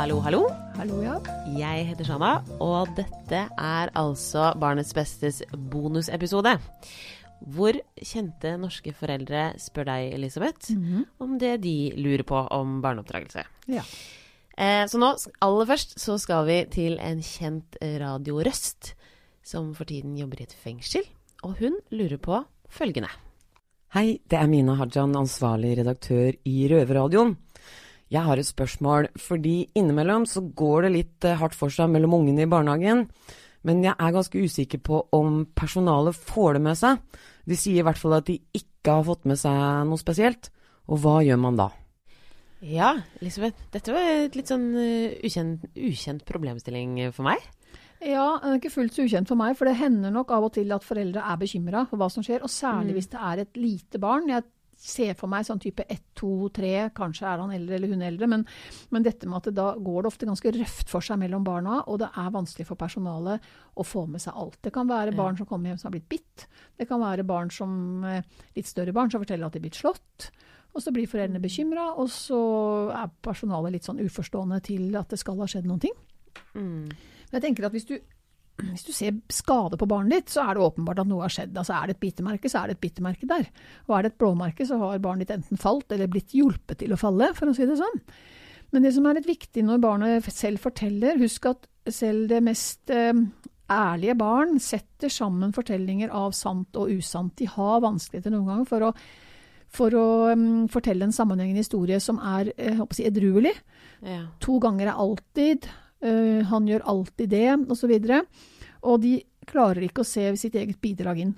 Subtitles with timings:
[0.00, 0.46] Hallo, hallo.
[0.78, 1.18] Hallo, ja.
[1.52, 6.54] Jeg heter Shanna, og dette er altså Barnets Bestes bonusepisode.
[7.44, 10.72] Hvor kjente norske foreldre spør deg, Elisabeth,
[11.20, 13.44] om det de lurer på om barneoppdragelse.
[13.68, 13.84] ja.
[14.56, 15.10] Eh, så nå,
[15.44, 18.94] aller først, så skal vi til en kjent radiorøst
[19.44, 21.04] som for tiden jobber i et fengsel.
[21.44, 22.40] Og hun lurer på
[22.72, 23.12] følgende.
[23.92, 27.36] Hei, det er Mina Hajan, ansvarlig redaktør i Røverradioen.
[28.10, 32.16] Jeg har et spørsmål, fordi innimellom så går det litt eh, hardt for seg mellom
[32.18, 33.04] ungene i barnehagen.
[33.62, 36.98] Men jeg er ganske usikker på om personalet får det med seg.
[37.46, 40.50] De sier i hvert fall at de ikke har fått med seg noe spesielt.
[40.90, 41.68] Og hva gjør man da?
[42.66, 47.46] Ja, Elisabeth, dette var et litt sånn eh, ukjent, ukjent problemstilling for meg.
[48.00, 50.54] Ja, den er ikke fullt så ukjent for meg, for det hender nok av og
[50.56, 53.60] til at foreldre er bekymra for hva som skjer, og særlig hvis det er et
[53.60, 54.28] lite barn.
[54.32, 54.48] Jeg
[54.80, 58.28] ser for meg sånn type ett, to, tre, kanskje er han eldre eller hun eldre,
[58.32, 58.44] men,
[58.94, 61.82] men dette med at det da går det ofte ganske røft for seg mellom barna,
[61.86, 63.44] og det er vanskelig for personalet
[63.76, 64.58] å få med seg alt.
[64.64, 66.46] Det kan være barn som kommer hjem som har blitt bitt,
[66.80, 68.22] det kan være barn som, eh,
[68.56, 70.30] litt større barn som forteller at de er blitt slått.
[70.70, 72.40] Og så blir foreldrene bekymra, og så
[72.94, 75.96] er personalet litt sånn uforstående til at det skal ha skjedd noen ting.
[77.30, 77.96] Men jeg tenker at hvis du,
[78.68, 81.56] hvis du ser skade på barnet ditt, så er det åpenbart at noe har skjedd.
[81.56, 83.48] Altså Er det et bitemerke, så er det et bitemerke der.
[83.88, 86.94] Og er det et blåmerke, så har barnet ditt enten falt eller blitt hjulpet til
[86.94, 88.02] å falle, for å si det sånn.
[88.70, 92.92] Men det som er litt viktig når barnet selv forteller, husk at selv det mest
[92.94, 93.14] eh,
[93.70, 97.34] ærlige barn setter sammen fortellinger av sant og usant.
[97.38, 98.90] De har vanskeligheter noen ganger for å,
[99.70, 103.54] for å um, fortelle en sammenhengende historie som er eh, jeg håper å si, edruelig.
[104.06, 104.24] Ja.
[104.44, 105.70] To ganger er alltid,
[106.02, 107.90] øh, han gjør alltid det, osv.
[107.90, 108.26] Og,
[108.82, 109.14] og de
[109.46, 111.34] klarer ikke å se sitt eget bidrag inn.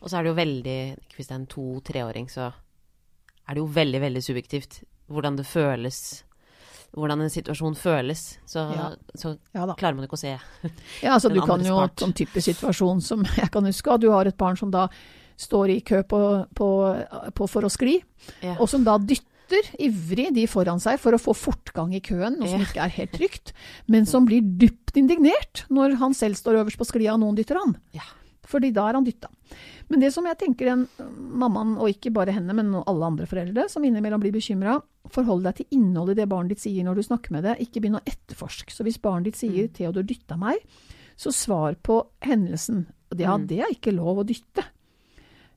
[0.00, 0.78] Og så er det jo veldig
[1.16, 6.24] Hvis det er en to-treåring, så er det jo veldig, veldig subjektivt hvordan det føles.
[6.94, 8.38] Hvordan en situasjon føles.
[8.46, 8.90] Så, Ja.
[9.14, 10.36] så Ja klarer man ikke å se.
[11.02, 11.96] Ja, altså Den du kan jo, part.
[12.00, 14.88] sånn type situasjon som jeg kan huske, at du har et barn som da
[15.40, 16.20] står i kø på,
[16.54, 16.68] på,
[17.34, 18.00] på for å skli,
[18.42, 18.56] Ja.
[18.60, 19.26] og som da dytter
[19.78, 23.12] ivrig de foran seg for å få fortgang i køen, noe som ikke er helt
[23.12, 23.52] trygt,
[23.88, 27.56] men som blir dypt indignert når han selv står øverst på sklia og noen dytter
[27.58, 27.76] han.
[27.92, 28.02] Ja.
[28.50, 29.28] Fordi da er han dytta.
[29.90, 30.86] Men det som jeg tenker den
[31.38, 35.56] mammaen, og ikke bare henne, men alle andre foreldre, som innimellom blir bekymra, forhold deg
[35.56, 38.02] til innholdet i det barnet ditt sier når du snakker med det, ikke begynn å
[38.06, 38.70] etterforske.
[38.74, 40.62] Så hvis barnet ditt sier 'Theodor dytta meg',
[41.16, 42.86] så svar på hendelsen.
[43.16, 43.46] Ja, Mm.
[43.46, 44.64] det er ikke lov å dytte.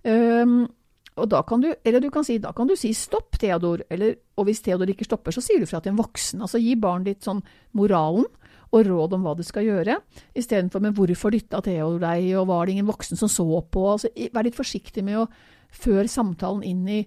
[0.06, 0.68] Ehm,
[1.16, 4.16] og da kan du, eller du kan si, da kan du si 'stopp, Theodor', eller,
[4.38, 6.42] og hvis Theodor ikke stopper, så sier du fra til en voksen.
[6.42, 7.44] Altså gi barnet ditt sånn
[7.74, 8.26] moralen
[8.74, 10.00] og råd om hva det skal gjøre,
[10.34, 13.92] istedenfor med 'hvorfor dytta Theodor deg', og 'var det ingen voksen som så på'?
[13.94, 15.30] Altså, vær litt forsiktig med å
[15.70, 17.06] føre samtalen inn i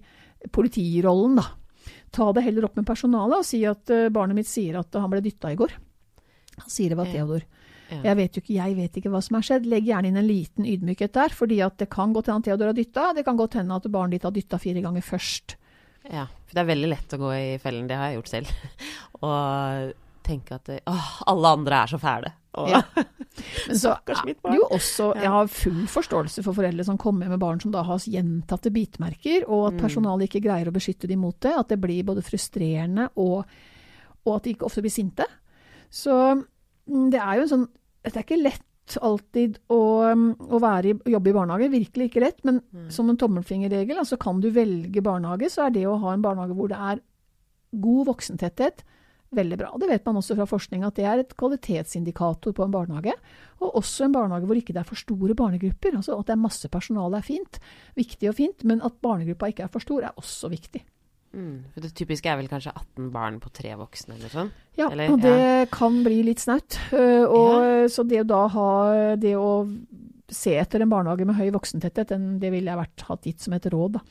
[0.51, 1.45] politirollen, da.
[2.11, 5.09] Ta det heller opp med personalet og si at eh, barnet mitt sier at han
[5.09, 5.71] ble dytta i går.
[6.57, 7.05] Han sier det var.
[7.05, 7.43] Theodor.
[7.89, 8.01] Ja.
[8.09, 9.65] Jeg vet ikke, jeg vet ikke hva som har skjedd.
[9.71, 12.73] Legg gjerne inn en liten ydmykhet der, fordi det kan godt hende at Theodor har
[12.77, 13.13] dytta.
[13.15, 15.55] Det kan godt hende at barnet ditt har dytta fire ganger først.
[16.11, 18.51] Ja, for det er veldig lett å gå i fellen, det har jeg gjort selv.
[19.27, 19.93] Og
[20.27, 22.33] tenke at åh, alle andre er så fæle.
[22.57, 22.81] Og, Ja.
[23.67, 27.59] Men så er jo også Jeg har full forståelse for foreldre som kommer med barn
[27.61, 29.81] som da har gjentatte bitmerker, og at Mm.
[29.83, 31.53] personalet ikke greier å beskytte dem mot det.
[31.53, 33.45] At det blir både frustrerende og,
[34.25, 35.27] og at de ikke ofte blir sinte.
[35.91, 36.17] Så
[36.87, 37.67] det er jo en sånn
[38.07, 38.63] Det er ikke lett
[39.03, 39.79] alltid å,
[40.15, 41.67] mm, å være i, jobbe i barnehage.
[41.73, 42.37] Virkelig ikke lett.
[42.45, 42.89] Men Mm.
[42.89, 46.55] som en tommelfingerregel, altså kan du velge barnehage, så er det å ha en barnehage
[46.55, 47.01] hvor det er
[47.75, 48.83] god voksentetthet
[49.35, 49.73] veldig bra.
[49.77, 53.13] Det vet man også fra forskning at det er et kvalitetsindikator på en barnehage.
[53.59, 55.97] Og også en barnehage hvor ikke det er for store barnegrupper.
[55.97, 57.59] Altså at det er masse personale er fint,
[57.97, 60.83] viktig og fint, men at barnegruppa ikke er for stor er også viktig.
[61.37, 64.51] Mm, for det typiske er vel kanskje 18 barn på tre voksne eller sånn.
[64.77, 66.79] Ja, Eller- og det kan bli litt snaut.
[66.91, 68.69] Øh, og Så det å da ha
[69.15, 69.51] det å
[70.27, 73.53] se etter en barnehage med høy voksentetthet, den, det ville jeg vært hatt gitt som
[73.55, 74.01] et råd, da.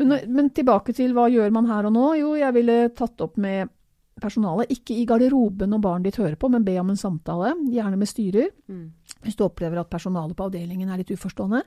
[0.00, 2.06] Men, men tilbake til hva gjør man her og nå?
[2.18, 3.68] Jo, jeg ville tatt opp med
[4.20, 8.00] personalet, ikke i garderoben når barnet ditt hører på, men be om en samtale, gjerne
[8.00, 8.50] med styrer.
[8.68, 8.90] Mm.
[9.24, 11.62] Hvis du opplever at personalet på avdelingen er litt uforstående,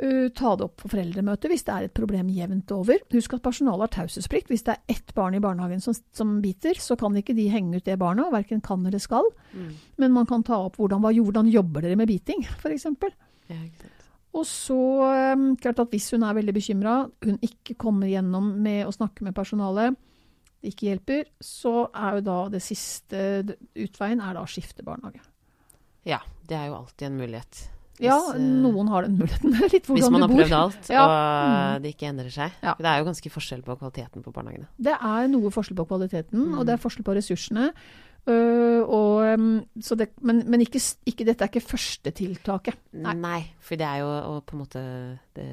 [0.00, 3.00] uh, ta det opp på foreldremøtet hvis det er et problem jevnt over.
[3.14, 4.52] Husk at personalet har taushetsplikt.
[4.52, 7.78] Hvis det er ett barn i barnehagen som, som biter, så kan ikke de henge
[7.78, 9.28] ut det barnet, og verken kan eller skal.
[9.52, 9.72] Mm.
[10.02, 12.88] Men man kan ta opp hvordan, hva, hvordan jobber dere med biting, f.eks.
[13.50, 13.60] Ja.
[14.32, 14.78] Og så,
[15.36, 19.26] um, klart at hvis hun er veldig bekymra, hun ikke kommer gjennom med å snakke
[19.26, 19.98] med personalet,
[20.62, 23.20] det ikke hjelper, så er jo da det siste
[23.74, 25.20] utveien er da å skifte barnehage.
[26.06, 27.62] Ja, det er jo alltid en mulighet.
[28.00, 29.52] Ja, eh, noen har den muligheten.
[29.74, 29.98] Litt hvordan du bor.
[30.00, 31.02] Hvis man har prøvd alt, Ja.
[31.08, 32.54] og det ikke endrer seg.
[32.62, 32.74] Ja.
[32.78, 34.68] Det er jo ganske forskjell på kvaliteten på barnehagene.
[34.78, 36.56] Det er noe forskjell på kvaliteten, Mm.
[36.58, 37.72] og det er forskjell på ressursene.
[38.22, 40.78] Uh, og, så det, men men ikke,
[41.10, 42.76] ikke, dette er ikke førstetiltaket.
[42.94, 43.14] Nei.
[43.18, 43.40] Nei.
[43.58, 44.82] for det er jo og på en måte
[45.34, 45.46] Det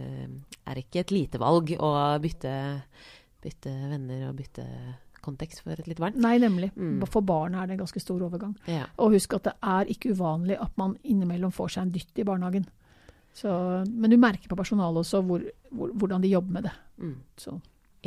[0.69, 1.89] er ikke et lite valg å
[2.21, 2.53] bytte,
[3.41, 4.67] bytte venner og bytte
[5.29, 6.17] kontekst for et litt barn.
[6.19, 6.71] Nei, nemlig.
[6.75, 6.99] Mm.
[7.07, 8.57] For barn er det en ganske stor overgang.
[8.67, 8.89] Ja.
[8.99, 12.27] Og husk at det er ikke uvanlig at man innimellom får seg en dytt i
[12.27, 12.67] barnehagen.
[13.39, 13.49] Så,
[13.87, 16.73] men du merker på personalet også hvor, hvor, hvordan de jobber med det.
[16.97, 17.15] Mm.
[17.39, 17.53] Så.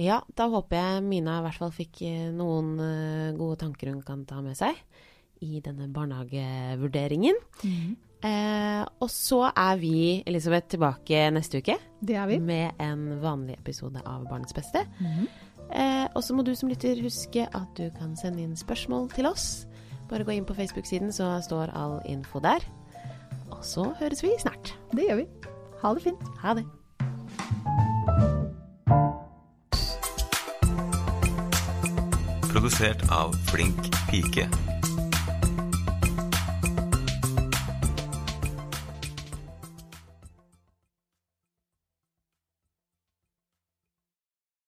[0.01, 4.03] Ja, da håper jeg Mina i hvert fall fikk eh, noen eh, gode tanker hun
[4.05, 4.79] kan ta med seg
[5.43, 7.39] i denne barnehagevurderingen.
[8.23, 9.95] Eh, og så er vi,
[10.31, 12.39] Elisabeth, tilbake neste uke Det er vi.
[12.39, 14.85] med en vanlig episode av Barnets beste.
[15.01, 15.27] Mhm.
[15.73, 19.27] Eh, og så må du som lytter huske at du kan sende inn spørsmål til
[19.27, 19.67] oss.
[20.11, 22.61] Bare gå inn på Facebook-siden, så står all info der.
[23.51, 24.75] Og så høres vi snart.
[24.93, 25.27] Det gjør vi.
[25.83, 26.23] Ha det fint.
[26.45, 26.67] Ha det.
[32.53, 34.49] Produsert av Flink pike.